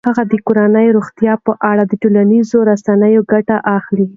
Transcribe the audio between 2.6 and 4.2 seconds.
رسنیو ګټه اخلي.